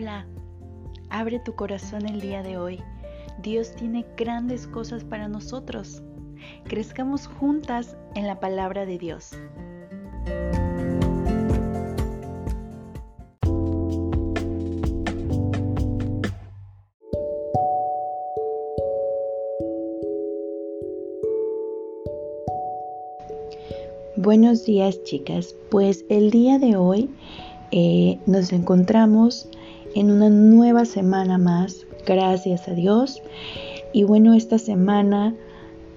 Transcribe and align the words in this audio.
Hola, 0.00 0.24
abre 1.10 1.40
tu 1.40 1.54
corazón 1.54 2.08
el 2.08 2.22
día 2.22 2.42
de 2.42 2.56
hoy. 2.56 2.78
Dios 3.42 3.74
tiene 3.74 4.06
grandes 4.16 4.66
cosas 4.66 5.04
para 5.04 5.28
nosotros. 5.28 6.02
Crezcamos 6.64 7.26
juntas 7.26 7.98
en 8.14 8.26
la 8.26 8.40
palabra 8.40 8.86
de 8.86 8.96
Dios. 8.96 9.32
Buenos 24.16 24.64
días 24.64 25.02
chicas, 25.04 25.54
pues 25.70 26.06
el 26.08 26.30
día 26.30 26.58
de 26.58 26.76
hoy 26.76 27.10
eh, 27.70 28.18
nos 28.24 28.50
encontramos 28.54 29.46
en 29.94 30.10
una 30.10 30.30
nueva 30.30 30.84
semana 30.84 31.38
más, 31.38 31.86
gracias 32.06 32.68
a 32.68 32.72
Dios. 32.72 33.22
Y 33.92 34.04
bueno, 34.04 34.34
esta 34.34 34.58
semana, 34.58 35.34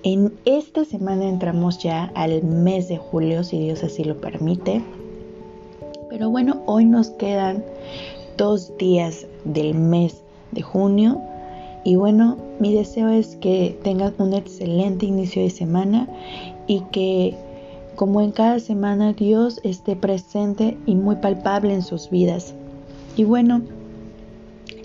en 0.04 0.34
esta 0.46 0.86
semana 0.86 1.30
entramos 1.30 1.80
ya 1.80 2.12
al 2.16 2.44
mes 2.44 2.88
de 2.88 2.98
julio, 2.98 3.44
si 3.44 3.60
Dios 3.60 3.84
así 3.84 4.04
lo 4.04 4.20
permite. 4.20 4.82
Pero 6.10 6.30
bueno, 6.30 6.62
hoy 6.66 6.86
nos 6.86 7.10
quedan 7.12 7.64
dos 8.38 8.76
días 8.78 9.28
del 9.46 9.76
mes 9.76 10.22
de 10.52 10.62
junio. 10.62 11.22
Y 11.84 11.96
bueno, 11.96 12.38
mi 12.60 12.74
deseo 12.74 13.10
es 13.10 13.36
que 13.36 13.78
tengan 13.84 14.14
un 14.18 14.34
excelente 14.34 15.06
inicio 15.06 15.42
de 15.42 15.50
semana 15.50 16.08
y 16.66 16.82
que 16.92 17.36
como 17.96 18.22
en 18.22 18.32
cada 18.32 18.60
semana 18.60 19.14
Dios 19.14 19.60
esté 19.64 19.96
presente 19.96 20.78
y 20.86 20.96
muy 20.96 21.18
palpable 21.18 21.74
en 21.74 21.84
sus 21.84 22.10
vidas. 22.10 22.56
Y 23.16 23.26
bueno, 23.26 23.62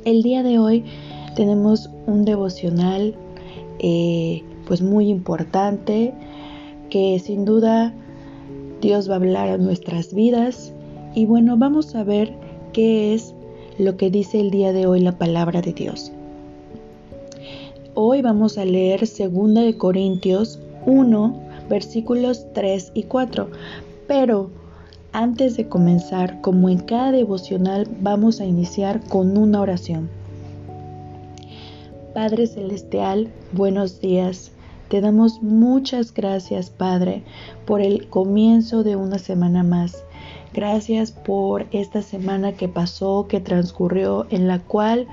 el 0.09 0.23
día 0.23 0.43
de 0.43 0.59
hoy 0.59 0.85
tenemos 1.37 1.91
un 2.07 2.25
devocional 2.25 3.15
eh, 3.79 4.43
pues 4.67 4.81
muy 4.81 5.11
importante 5.11 6.15
que 6.89 7.19
sin 7.19 7.45
duda 7.45 7.93
Dios 8.81 9.11
va 9.11 9.15
a 9.15 9.17
hablar 9.17 9.51
a 9.51 9.59
nuestras 9.59 10.15
vidas 10.15 10.73
y 11.15 11.27
bueno 11.27 11.59
vamos 11.59 11.95
a 11.95 12.05
ver 12.05 12.33
qué 12.73 13.13
es 13.13 13.35
lo 13.79 13.99
que 13.99 14.11
dice 14.11 14.41
el 14.41 14.51
día 14.51 14.73
de 14.73 14.87
hoy 14.87 15.01
la 15.01 15.19
palabra 15.19 15.61
de 15.61 15.75
Dios. 15.75 16.11
Hoy 17.95 18.23
vamos 18.23 18.57
a 18.57 18.65
leer 18.65 19.01
2 19.01 19.55
de 19.55 19.77
Corintios 19.77 20.59
1 20.87 21.41
versículos 21.69 22.47
3 22.55 22.93
y 22.95 23.03
4, 23.03 23.51
pero 24.07 24.51
antes 25.13 25.57
de 25.57 25.69
comenzar, 25.69 26.41
como 26.41 26.69
en 26.69 26.79
cada 26.79 27.13
devocional, 27.13 27.89
vamos 28.01 28.41
a 28.41 28.45
iniciar 28.45 29.01
con 29.09 29.37
una 29.37 29.61
oración. 29.61 30.09
Padre 32.15 32.47
Celestial, 32.47 33.29
buenos 33.53 34.01
días. 34.01 34.53
Te 34.89 35.01
damos 35.01 35.43
muchas 35.43 36.13
gracias, 36.13 36.71
Padre, 36.71 37.23
por 37.67 37.81
el 37.81 38.09
comienzo 38.09 38.83
de 38.83 38.97
una 38.97 39.19
semana 39.19 39.63
más. 39.63 40.03
Gracias 40.55 41.13
por 41.13 41.67
esta 41.73 42.01
semana 42.03 42.53
que 42.53 42.69
pasó, 42.69 43.27
que 43.29 43.41
transcurrió, 43.41 44.27
en 44.31 44.49
la 44.49 44.61
cual 44.61 45.07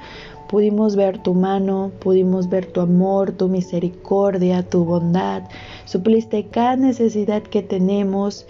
pudimos 0.48 0.96
ver 0.96 1.22
tu 1.22 1.34
mano, 1.34 1.92
pudimos 2.00 2.50
ver 2.50 2.66
tu 2.68 2.82
amor, 2.82 3.34
tu 3.34 3.50
misericordia, 3.50 4.64
tu 4.64 4.86
bondad. 4.86 5.44
Supliste 5.84 6.46
cada 6.46 6.78
necesidad 6.78 7.44
que 7.44 7.62
tenemos 7.62 8.46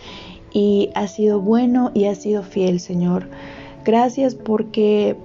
y 0.55 0.89
ha 0.95 1.09
sido 1.09 1.41
bueno 1.41 1.91
y 1.93 2.05
ha 2.05 2.15
sido 2.15 2.41
fiel, 2.41 2.79
Señor. 2.79 3.27
Gracias 3.83 4.35
porque 4.35 5.17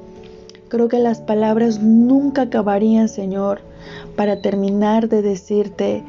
creo 0.69 0.89
que 0.89 0.99
las 0.99 1.21
palabras 1.21 1.81
nunca 1.81 2.43
acabarían, 2.43 3.09
Señor, 3.09 3.61
para 4.17 4.43
terminar 4.43 5.09
de 5.09 5.23
decirte 5.23 6.03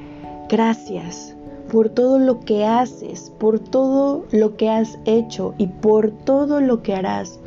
gracias 0.50 1.36
por 1.72 1.90
todo 1.90 2.18
lo 2.18 2.40
que 2.40 2.66
haces, 2.66 3.32
por 3.38 3.60
todo 3.60 4.26
lo 4.32 4.58
que 4.58 4.70
has 4.70 4.98
hecho 5.06 5.54
y 5.60 5.68
por 5.68 6.10
todo 6.10 6.60
lo 6.60 6.82
que 6.82 6.96
harás. 6.96 7.40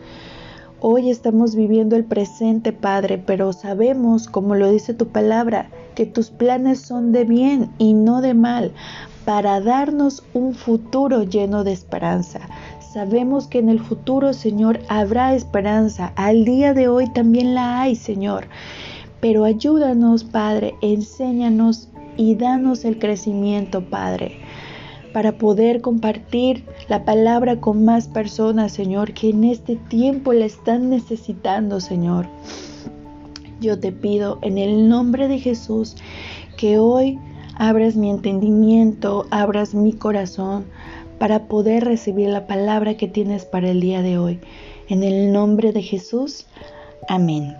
Hoy 0.78 1.10
estamos 1.10 1.56
viviendo 1.56 1.96
el 1.96 2.04
presente, 2.04 2.72
Padre, 2.72 3.18
pero 3.18 3.52
sabemos, 3.52 4.28
como 4.28 4.54
lo 4.54 4.70
dice 4.70 4.94
tu 4.94 5.08
palabra, 5.08 5.70
que 5.94 6.06
tus 6.06 6.30
planes 6.30 6.80
son 6.80 7.12
de 7.12 7.24
bien 7.24 7.70
y 7.78 7.92
no 7.92 8.20
de 8.20 8.34
mal, 8.34 8.72
para 9.24 9.60
darnos 9.60 10.22
un 10.34 10.54
futuro 10.54 11.22
lleno 11.22 11.64
de 11.64 11.72
esperanza. 11.72 12.40
Sabemos 12.92 13.48
que 13.48 13.58
en 13.58 13.68
el 13.68 13.80
futuro, 13.80 14.32
Señor, 14.32 14.78
habrá 14.88 15.34
esperanza. 15.34 16.12
Al 16.14 16.44
día 16.44 16.74
de 16.74 16.88
hoy 16.88 17.12
también 17.12 17.54
la 17.54 17.80
hay, 17.80 17.96
Señor. 17.96 18.46
Pero 19.20 19.44
ayúdanos, 19.44 20.22
Padre, 20.22 20.74
enséñanos 20.80 21.88
y 22.16 22.36
danos 22.36 22.84
el 22.84 22.98
crecimiento, 22.98 23.88
Padre, 23.88 24.38
para 25.12 25.38
poder 25.38 25.80
compartir 25.80 26.64
la 26.88 27.04
palabra 27.04 27.60
con 27.60 27.84
más 27.84 28.06
personas, 28.06 28.72
Señor, 28.72 29.12
que 29.12 29.30
en 29.30 29.44
este 29.44 29.76
tiempo 29.76 30.32
la 30.32 30.44
están 30.44 30.90
necesitando, 30.90 31.80
Señor. 31.80 32.26
Yo 33.60 33.78
te 33.78 33.92
pido 33.92 34.38
en 34.42 34.58
el 34.58 34.88
nombre 34.88 35.28
de 35.28 35.38
Jesús 35.38 35.96
que 36.56 36.78
hoy 36.78 37.18
abras 37.56 37.96
mi 37.96 38.10
entendimiento, 38.10 39.26
abras 39.30 39.74
mi 39.74 39.92
corazón 39.92 40.64
para 41.18 41.46
poder 41.46 41.84
recibir 41.84 42.28
la 42.28 42.46
palabra 42.46 42.96
que 42.96 43.08
tienes 43.08 43.44
para 43.44 43.70
el 43.70 43.80
día 43.80 44.02
de 44.02 44.18
hoy. 44.18 44.40
En 44.88 45.02
el 45.02 45.32
nombre 45.32 45.72
de 45.72 45.82
Jesús, 45.82 46.46
amén. 47.08 47.56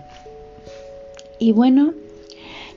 Y 1.39 1.51
bueno, 1.51 1.93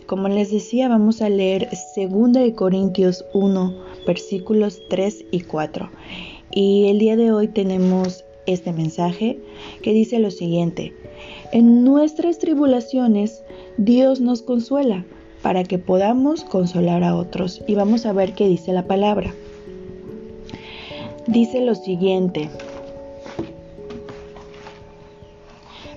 como 0.06 0.29
les 0.29 0.50
decía, 0.50 0.89
vamos 0.89 1.21
a 1.21 1.29
leer 1.29 1.69
2 1.97 2.33
de 2.33 2.55
Corintios 2.55 3.25
1, 3.35 3.75
versículos 4.06 4.81
3 4.89 5.27
y 5.31 5.41
4. 5.41 5.91
Y 6.50 6.89
el 6.89 6.99
día 6.99 7.17
de 7.17 7.31
hoy 7.31 7.49
tenemos 7.49 8.25
este 8.47 8.73
mensaje 8.73 9.39
que 9.83 9.93
dice 9.93 10.19
lo 10.19 10.31
siguiente: 10.31 10.95
En 11.50 11.84
nuestras 11.84 12.38
tribulaciones 12.38 13.42
Dios 13.78 14.20
nos 14.20 14.42
consuela 14.42 15.04
para 15.42 15.64
que 15.64 15.78
podamos 15.78 16.44
consolar 16.44 17.04
a 17.04 17.14
otros. 17.14 17.62
Y 17.66 17.75
vamos 17.75 18.06
a 18.06 18.12
ver 18.12 18.34
qué 18.34 18.47
dice 18.47 18.72
la 18.72 18.86
palabra. 18.86 19.32
Dice 21.26 21.60
lo 21.60 21.75
siguiente. 21.75 22.50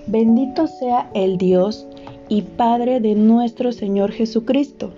Bendito 0.06 0.66
sea 0.66 1.10
el 1.14 1.38
Dios 1.38 1.86
y 2.28 2.42
Padre 2.42 3.00
de 3.00 3.14
nuestro 3.14 3.72
Señor 3.72 4.12
Jesucristo, 4.12 4.90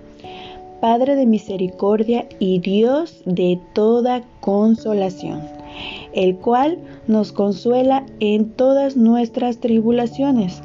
Padre 0.79 1.15
de 1.15 1.25
misericordia 1.25 2.27
y 2.39 2.59
Dios 2.59 3.21
de 3.25 3.59
toda 3.73 4.23
consolación, 4.39 5.41
el 6.13 6.37
cual 6.37 6.79
nos 7.07 7.31
consuela 7.31 8.05
en 8.19 8.49
todas 8.49 8.97
nuestras 8.97 9.59
tribulaciones, 9.59 10.61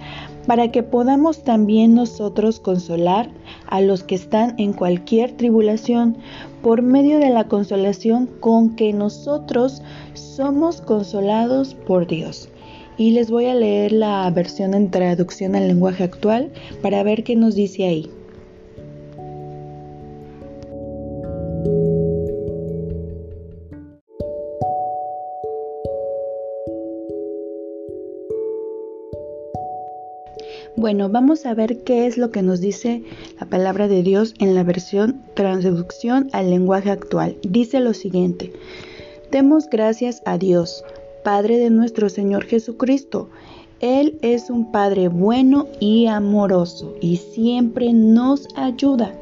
para 0.47 0.73
que 0.73 0.83
podamos 0.83 1.45
también 1.45 1.95
nosotros 1.95 2.61
consolar 2.61 3.31
a 3.67 3.81
los 3.81 4.03
que 4.03 4.15
están 4.15 4.55
en 4.59 4.73
cualquier 4.73 5.37
tribulación 5.37 6.17
por 6.63 6.83
medio 6.83 7.19
de 7.19 7.31
la 7.31 7.45
consolación 7.45 8.29
con 8.41 8.75
que 8.75 8.93
nosotros 8.93 9.83
somos 10.15 10.81
consolados 10.81 11.75
por 11.75 12.07
Dios. 12.07 12.49
Y 12.97 13.13
les 13.13 13.31
voy 13.31 13.47
a 13.47 13.55
leer 13.55 13.93
la 13.93 14.31
versión 14.31 14.75
en 14.75 14.91
traducción 14.91 15.55
al 15.55 15.69
lenguaje 15.69 16.05
actual 16.05 16.51
para 16.83 17.03
ver 17.03 17.25
qué 17.25 17.37
nos 17.37 17.55
dice 17.55 17.87
ahí. 17.87 18.11
Bueno, 30.77 31.09
vamos 31.09 31.47
a 31.47 31.55
ver 31.55 31.83
qué 31.83 32.07
es 32.07 32.17
lo 32.17 32.31
que 32.31 32.43
nos 32.43 32.61
dice 32.61 33.03
la 33.41 33.47
palabra 33.47 33.89
de 33.89 34.03
Dios 34.03 34.35
en 34.39 34.55
la 34.55 34.63
versión 34.63 35.21
traducción 35.35 36.31
al 36.33 36.51
lenguaje 36.51 36.91
actual. 36.91 37.37
Dice 37.43 37.81
lo 37.81 37.93
siguiente, 37.93 38.53
demos 39.33 39.69
gracias 39.69 40.23
a 40.27 40.39
Dios, 40.39 40.85
Padre 41.25 41.59
de 41.59 41.71
nuestro 41.71 42.09
Señor 42.09 42.45
Jesucristo. 42.45 43.29
Él 43.81 44.19
es 44.23 44.49
un 44.49 44.71
Padre 44.71 45.09
bueno 45.09 45.67
y 45.81 46.07
amoroso 46.07 46.95
y 47.01 47.17
siempre 47.17 47.93
nos 47.93 48.47
ayuda. 48.55 49.13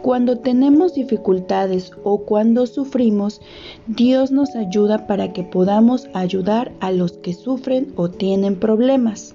Cuando 0.00 0.38
tenemos 0.38 0.94
dificultades 0.94 1.90
o 2.04 2.18
cuando 2.18 2.66
sufrimos, 2.66 3.40
Dios 3.88 4.30
nos 4.30 4.54
ayuda 4.54 5.06
para 5.06 5.32
que 5.32 5.42
podamos 5.42 6.08
ayudar 6.12 6.72
a 6.80 6.92
los 6.92 7.12
que 7.12 7.34
sufren 7.34 7.92
o 7.96 8.10
tienen 8.10 8.56
problemas. 8.56 9.34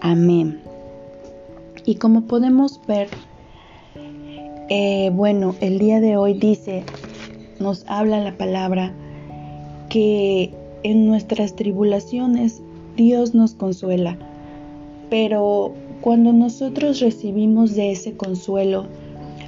Amén. 0.00 0.69
Y 1.84 1.96
como 1.96 2.22
podemos 2.22 2.80
ver, 2.86 3.08
eh, 4.68 5.10
bueno, 5.12 5.54
el 5.60 5.78
día 5.78 6.00
de 6.00 6.16
hoy 6.16 6.34
dice, 6.34 6.84
nos 7.58 7.84
habla 7.88 8.20
la 8.20 8.36
palabra 8.36 8.92
que 9.88 10.52
en 10.82 11.06
nuestras 11.06 11.56
tribulaciones 11.56 12.62
Dios 12.96 13.34
nos 13.34 13.54
consuela. 13.54 14.16
Pero 15.10 15.74
cuando 16.00 16.32
nosotros 16.32 17.00
recibimos 17.00 17.74
de 17.74 17.92
ese 17.92 18.16
consuelo, 18.16 18.86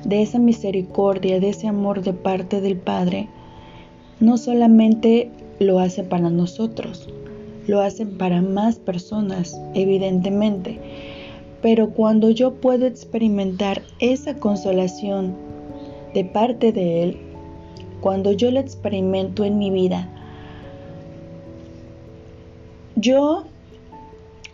de 0.05 0.23
esa 0.23 0.39
misericordia, 0.39 1.39
de 1.41 1.51
ese 1.51 1.69
amor 1.69 2.03
de 2.03 2.13
parte 2.13 2.61
del 2.61 2.77
Padre, 2.77 3.29
no 4.21 4.37
solamente 4.37 5.31
lo 5.61 5.79
hace 5.79 6.03
para 6.03 6.31
nosotros, 6.31 7.09
lo 7.67 7.81
hacen 7.81 8.19
para 8.19 8.43
más 8.43 8.77
personas, 8.79 9.57
evidentemente. 9.75 10.81
Pero 11.63 11.91
cuando 11.91 12.31
yo 12.31 12.55
puedo 12.55 12.87
experimentar 12.87 13.83
esa 14.01 14.37
consolación 14.37 15.35
de 16.13 16.25
parte 16.25 16.73
de 16.73 17.05
Él, 17.05 17.21
cuando 18.01 18.33
yo 18.33 18.51
la 18.51 18.61
experimento 18.61 19.45
en 19.45 19.59
mi 19.59 19.71
vida, 19.71 20.09
yo 22.97 23.45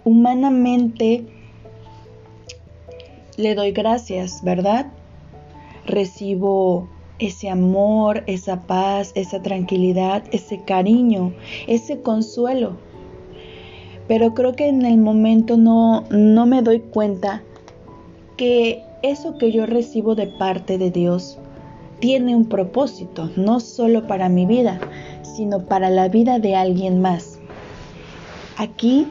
humanamente 0.05 1.25
le 3.37 3.55
doy 3.55 3.73
gracias, 3.73 4.43
¿verdad? 4.45 4.93
Recibo 5.87 6.89
ese 7.19 7.49
amor, 7.49 8.23
esa 8.27 8.67
paz, 8.67 9.13
esa 9.15 9.43
tranquilidad, 9.43 10.25
ese 10.33 10.63
cariño, 10.63 11.33
ese 11.67 12.03
consuelo. 12.03 12.77
Pero 14.09 14.35
creo 14.35 14.57
que 14.57 14.69
en 14.69 14.85
el 14.85 14.99
momento 14.99 15.57
no, 15.57 16.05
no 16.11 16.47
me 16.47 16.63
doy 16.63 16.81
cuenta 16.81 17.43
que 18.37 18.83
eso 19.03 19.39
que 19.39 19.53
yo 19.53 19.67
recibo 19.67 20.15
de 20.15 20.27
parte 20.27 20.79
de 20.79 20.91
Dios 20.91 21.39
tiene 22.01 22.35
un 22.35 22.47
propósito, 22.47 23.31
no 23.37 23.61
solo 23.61 24.07
para 24.07 24.29
mi 24.29 24.47
vida, 24.47 24.81
sino 25.23 25.65
para 25.65 25.91
la 25.91 26.09
vida 26.09 26.39
de 26.39 26.57
alguien 26.57 27.01
más. 27.01 27.39
Aquí 28.57 29.07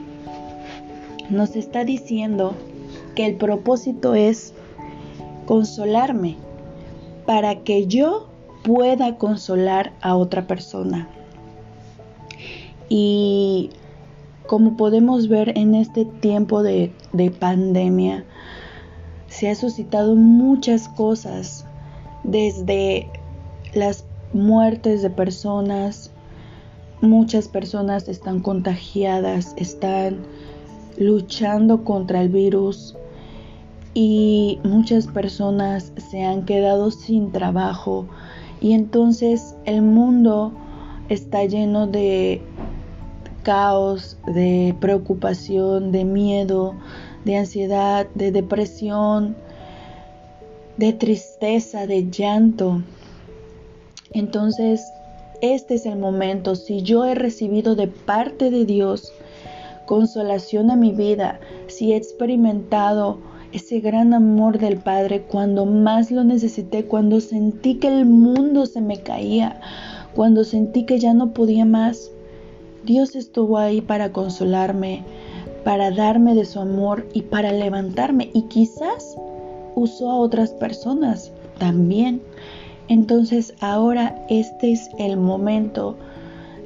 nos 1.29 1.55
está 1.55 1.83
diciendo 1.83 2.53
que 3.15 3.25
el 3.25 3.35
propósito 3.35 4.15
es 4.15 4.53
consolarme 5.45 6.35
para 7.25 7.63
que 7.63 7.87
yo 7.87 8.27
pueda 8.63 9.17
consolar 9.17 9.93
a 10.01 10.15
otra 10.15 10.47
persona. 10.47 11.07
Y 12.89 13.69
como 14.47 14.77
podemos 14.77 15.27
ver 15.27 15.57
en 15.57 15.75
este 15.75 16.05
tiempo 16.05 16.63
de, 16.63 16.91
de 17.13 17.31
pandemia, 17.31 18.25
se 19.27 19.49
ha 19.49 19.55
suscitado 19.55 20.15
muchas 20.15 20.87
cosas 20.89 21.65
desde 22.23 23.09
las 23.73 24.05
muertes 24.33 25.01
de 25.01 25.09
personas, 25.09 26.11
muchas 27.01 27.47
personas 27.47 28.07
están 28.07 28.41
contagiadas, 28.41 29.53
están 29.57 30.17
luchando 30.97 31.83
contra 31.83 32.21
el 32.21 32.29
virus 32.29 32.95
y 33.93 34.59
muchas 34.63 35.07
personas 35.07 35.91
se 36.09 36.23
han 36.23 36.45
quedado 36.45 36.91
sin 36.91 37.31
trabajo. 37.31 38.07
Y 38.59 38.73
entonces 38.73 39.55
el 39.65 39.81
mundo 39.81 40.51
está 41.09 41.45
lleno 41.45 41.87
de 41.87 42.41
caos, 43.47 44.17
de 44.25 44.75
preocupación, 44.81 45.93
de 45.93 46.03
miedo, 46.03 46.75
de 47.23 47.37
ansiedad, 47.37 48.05
de 48.13 48.33
depresión, 48.33 49.37
de 50.75 50.91
tristeza, 50.91 51.87
de 51.87 52.09
llanto. 52.11 52.81
Entonces, 54.11 54.91
este 55.41 55.75
es 55.75 55.85
el 55.85 55.97
momento. 55.97 56.55
Si 56.55 56.81
yo 56.81 57.05
he 57.05 57.15
recibido 57.15 57.77
de 57.77 57.87
parte 57.87 58.51
de 58.51 58.65
Dios 58.65 59.13
consolación 59.85 60.69
a 60.69 60.75
mi 60.75 60.91
vida, 60.91 61.39
si 61.67 61.93
he 61.93 61.95
experimentado 61.95 63.19
ese 63.53 63.79
gran 63.79 64.13
amor 64.13 64.59
del 64.59 64.75
Padre 64.75 65.21
cuando 65.21 65.65
más 65.65 66.11
lo 66.11 66.25
necesité, 66.25 66.83
cuando 66.83 67.21
sentí 67.21 67.75
que 67.75 67.87
el 67.87 68.05
mundo 68.05 68.65
se 68.65 68.81
me 68.81 68.97
caía, 68.97 69.61
cuando 70.13 70.43
sentí 70.43 70.83
que 70.83 70.99
ya 70.99 71.13
no 71.13 71.31
podía 71.31 71.63
más. 71.63 72.11
Dios 72.87 73.17
estuvo 73.17 73.57
ahí 73.57 73.81
para 73.81 74.13
consolarme, 74.13 75.03
para 75.65 75.91
darme 75.91 76.35
de 76.35 76.45
su 76.45 76.61
amor 76.61 77.05
y 77.13 77.23
para 77.23 77.51
levantarme 77.51 78.29
y 78.33 78.43
quizás 78.43 79.17
usó 79.75 80.09
a 80.09 80.15
otras 80.15 80.51
personas 80.51 81.33
también. 81.59 82.21
Entonces 82.87 83.53
ahora 83.59 84.25
este 84.29 84.71
es 84.71 84.89
el 84.97 85.17
momento 85.17 85.97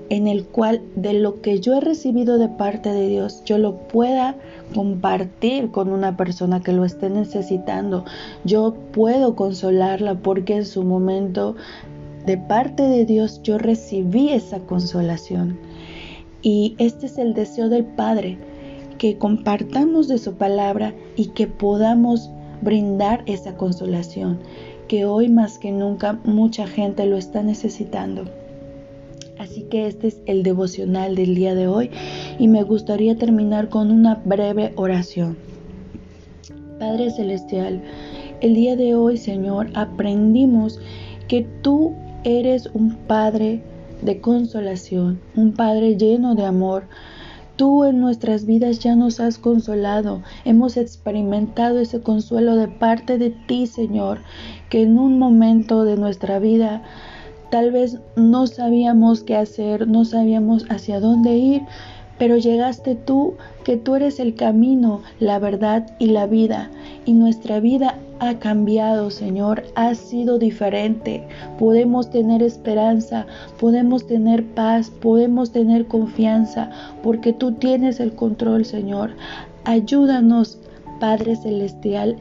en 0.10 0.28
el 0.28 0.46
cual 0.46 0.84
de 0.96 1.14
lo 1.14 1.42
que 1.42 1.60
yo 1.60 1.78
he 1.78 1.82
recibido 1.82 2.38
de 2.38 2.50
parte 2.50 2.90
de 2.90 3.08
Dios, 3.08 3.42
yo 3.46 3.58
lo 3.58 3.78
pueda 3.88 4.36
compartir 4.76 5.72
con 5.72 5.90
una 5.90 6.18
persona 6.18 6.62
que 6.62 6.72
lo 6.72 6.86
esté 6.86 7.10
necesitando. 7.10 8.06
Yo 8.44 8.76
puedo 8.92 9.36
consolarla 9.36 10.14
porque 10.20 10.58
en 10.58 10.66
su 10.66 10.84
momento 10.84 11.56
de 12.28 12.38
parte 12.38 12.84
de 12.84 13.06
Dios 13.06 13.42
yo 13.42 13.58
recibí 13.58 14.30
esa 14.30 14.60
consolación. 14.60 15.71
Y 16.42 16.76
este 16.80 17.06
es 17.06 17.18
el 17.18 17.34
deseo 17.34 17.70
del 17.70 17.86
Padre, 17.86 18.38
que 18.98 19.18
compartamos 19.18 20.08
de 20.08 20.18
su 20.18 20.36
palabra 20.36 20.94
y 21.16 21.28
que 21.28 21.48
podamos 21.48 22.30
brindar 22.62 23.24
esa 23.26 23.58
consolación, 23.58 24.40
que 24.88 25.06
hoy 25.06 25.30
más 25.30 25.58
que 25.58 25.72
nunca 25.72 26.20
mucha 26.24 26.68
gente 26.68 27.06
lo 27.06 27.18
está 27.18 27.44
necesitando. 27.44 28.26
Así 29.40 29.64
que 29.64 29.88
este 29.88 30.08
es 30.08 30.22
el 30.28 30.44
devocional 30.44 31.16
del 31.16 31.34
día 31.34 31.56
de 31.56 31.68
hoy 31.68 31.90
y 32.38 32.48
me 32.48 32.62
gustaría 32.62 33.16
terminar 33.16 33.70
con 33.70 33.90
una 33.90 34.22
breve 34.24 34.72
oración. 34.76 35.36
Padre 36.80 37.10
Celestial, 37.10 37.82
el 38.42 38.54
día 38.54 38.76
de 38.76 38.96
hoy, 38.96 39.18
Señor, 39.18 39.70
aprendimos 39.74 40.80
que 41.28 41.48
tú 41.62 41.94
eres 42.24 42.70
un 42.74 42.96
Padre 43.08 43.62
de 44.02 44.22
consolación, 44.22 45.20
un 45.36 45.54
Padre 45.54 45.98
lleno 45.98 46.36
de 46.36 46.46
amor, 46.46 46.84
Tú 47.62 47.84
en 47.84 48.00
nuestras 48.00 48.48
vidas 48.48 48.80
ya 48.80 48.96
nos 48.96 49.20
has 49.20 49.38
consolado, 49.38 50.24
hemos 50.46 50.78
experimentado 50.78 51.78
ese 51.78 52.02
consuelo 52.02 52.56
de 52.56 52.68
parte 52.68 53.20
de 53.20 53.30
ti, 53.30 53.68
Señor, 53.68 54.20
que 54.70 54.82
en 54.82 54.98
un 54.98 55.20
momento 55.20 55.84
de 55.84 55.96
nuestra 55.96 56.40
vida 56.40 56.82
tal 57.52 57.72
vez 57.72 58.00
no 58.16 58.48
sabíamos 58.48 59.22
qué 59.22 59.36
hacer, 59.36 59.88
no 59.88 60.06
sabíamos 60.06 60.66
hacia 60.72 61.00
dónde 61.00 61.38
ir, 61.38 61.62
pero 62.18 62.38
llegaste 62.38 62.96
tú, 62.96 63.36
que 63.64 63.78
tú 63.78 63.96
eres 63.96 64.20
el 64.20 64.34
camino, 64.34 65.02
la 65.20 65.38
verdad 65.38 65.96
y 66.00 66.08
la 66.08 66.26
vida, 66.26 66.72
y 67.06 67.14
nuestra 67.14 67.60
vida 67.60 67.98
ha 68.20 68.38
cambiado, 68.38 69.10
Señor, 69.10 69.64
ha 69.76 69.96
sido 69.96 70.38
diferente. 70.38 71.28
Podemos 71.58 72.10
tener 72.12 72.44
esperanza, 72.44 73.26
podemos 73.60 74.06
tener 74.06 74.46
paz, 74.54 74.92
podemos 74.92 75.52
tener 75.52 75.88
confianza, 75.88 76.70
porque 77.02 77.34
tú 77.34 77.54
tienes 77.54 78.00
el 78.00 78.14
control, 78.14 78.66
Señor. 78.66 79.12
Ayúdanos, 79.66 80.60
Padre 81.00 81.36
Celestial, 81.36 82.18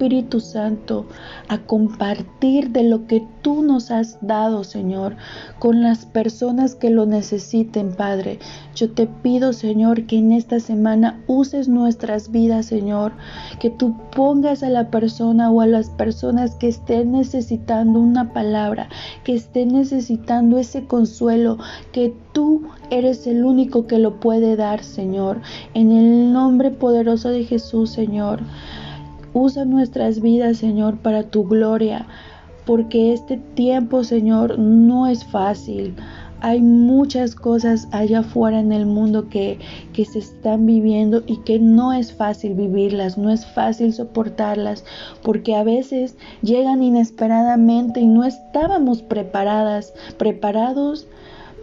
Espíritu 0.00 0.40
Santo, 0.40 1.04
a 1.48 1.58
compartir 1.58 2.70
de 2.70 2.84
lo 2.84 3.06
que 3.06 3.22
tú 3.42 3.62
nos 3.62 3.90
has 3.90 4.16
dado, 4.22 4.64
Señor, 4.64 5.14
con 5.58 5.82
las 5.82 6.06
personas 6.06 6.74
que 6.74 6.88
lo 6.88 7.04
necesiten, 7.04 7.94
Padre. 7.94 8.38
Yo 8.74 8.90
te 8.92 9.06
pido, 9.06 9.52
Señor, 9.52 10.06
que 10.06 10.16
en 10.16 10.32
esta 10.32 10.58
semana 10.58 11.22
uses 11.26 11.68
nuestras 11.68 12.30
vidas, 12.30 12.64
Señor, 12.64 13.12
que 13.58 13.68
tú 13.68 13.94
pongas 14.16 14.62
a 14.62 14.70
la 14.70 14.90
persona 14.90 15.50
o 15.50 15.60
a 15.60 15.66
las 15.66 15.90
personas 15.90 16.54
que 16.54 16.68
estén 16.68 17.12
necesitando 17.12 18.00
una 18.00 18.32
palabra, 18.32 18.88
que 19.22 19.34
estén 19.34 19.74
necesitando 19.74 20.56
ese 20.56 20.86
consuelo, 20.86 21.58
que 21.92 22.14
tú 22.32 22.62
eres 22.88 23.26
el 23.26 23.44
único 23.44 23.86
que 23.86 23.98
lo 23.98 24.18
puede 24.18 24.56
dar, 24.56 24.82
Señor. 24.82 25.42
En 25.74 25.92
el 25.92 26.32
nombre 26.32 26.70
poderoso 26.70 27.28
de 27.28 27.44
Jesús, 27.44 27.90
Señor. 27.90 28.40
Usa 29.32 29.64
nuestras 29.64 30.20
vidas, 30.20 30.56
Señor, 30.56 30.98
para 30.98 31.22
tu 31.22 31.44
gloria, 31.46 32.06
porque 32.66 33.12
este 33.12 33.36
tiempo, 33.54 34.02
Señor, 34.02 34.58
no 34.58 35.06
es 35.06 35.24
fácil. 35.24 35.94
Hay 36.42 36.62
muchas 36.62 37.34
cosas 37.34 37.86
allá 37.92 38.20
afuera 38.20 38.60
en 38.60 38.72
el 38.72 38.86
mundo 38.86 39.28
que, 39.28 39.58
que 39.92 40.04
se 40.04 40.20
están 40.20 40.66
viviendo 40.66 41.22
y 41.26 41.36
que 41.38 41.58
no 41.58 41.92
es 41.92 42.12
fácil 42.12 42.54
vivirlas, 42.54 43.18
no 43.18 43.30
es 43.30 43.44
fácil 43.46 43.92
soportarlas, 43.92 44.84
porque 45.22 45.54
a 45.54 45.64
veces 45.64 46.16
llegan 46.42 46.82
inesperadamente 46.82 48.00
y 48.00 48.06
no 48.06 48.24
estábamos 48.24 49.02
preparadas, 49.02 49.92
preparados 50.16 51.06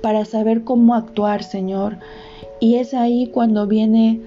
para 0.01 0.25
saber 0.25 0.63
cómo 0.63 0.93
actuar, 0.93 1.43
Señor. 1.43 1.97
Y 2.59 2.75
es 2.75 2.93
ahí 2.93 3.27
cuando 3.27 3.67
viene 3.67 4.21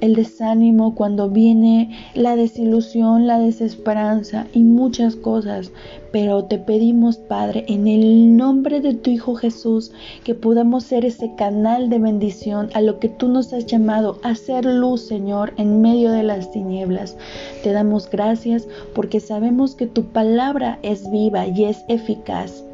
el 0.00 0.14
desánimo, 0.14 0.94
cuando 0.94 1.28
viene 1.28 1.90
la 2.14 2.36
desilusión, 2.36 3.26
la 3.26 3.38
desesperanza 3.38 4.46
y 4.52 4.62
muchas 4.62 5.16
cosas. 5.16 5.72
Pero 6.12 6.44
te 6.44 6.58
pedimos, 6.58 7.16
Padre, 7.16 7.64
en 7.68 7.86
el 7.86 8.36
nombre 8.36 8.80
de 8.80 8.94
tu 8.94 9.10
Hijo 9.10 9.34
Jesús, 9.34 9.92
que 10.24 10.34
podamos 10.34 10.84
ser 10.84 11.04
ese 11.04 11.34
canal 11.34 11.90
de 11.90 11.98
bendición 11.98 12.70
a 12.74 12.80
lo 12.80 12.98
que 12.98 13.08
tú 13.08 13.28
nos 13.28 13.52
has 13.52 13.66
llamado, 13.66 14.18
a 14.22 14.34
ser 14.34 14.64
luz, 14.64 15.02
Señor, 15.02 15.52
en 15.56 15.80
medio 15.80 16.10
de 16.12 16.22
las 16.22 16.50
tinieblas. 16.50 17.16
Te 17.62 17.72
damos 17.72 18.08
gracias 18.10 18.66
porque 18.94 19.20
sabemos 19.20 19.74
que 19.74 19.86
tu 19.86 20.04
palabra 20.04 20.78
es 20.82 21.10
viva 21.10 21.46
y 21.46 21.64
es 21.64 21.84
eficaz. 21.88 22.64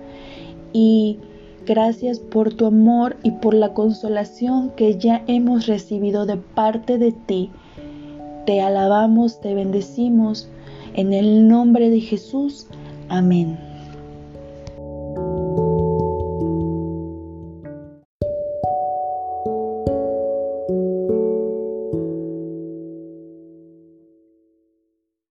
Y 0.73 1.19
Gracias 1.67 2.19
por 2.19 2.53
tu 2.53 2.67
amor 2.67 3.17
y 3.23 3.31
por 3.31 3.55
la 3.55 3.73
consolación 3.73 4.71
que 4.77 4.99
ya 4.99 5.23
hemos 5.27 5.67
recibido 5.67 6.27
de 6.27 6.37
parte 6.37 6.99
de 6.99 7.13
ti. 7.13 7.51
Te 8.45 8.61
alabamos, 8.61 9.41
te 9.41 9.55
bendecimos. 9.55 10.49
En 10.93 11.13
el 11.13 11.49
nombre 11.49 11.91
de 11.91 12.01
Jesús. 12.01 12.67
Amén. 13.09 13.74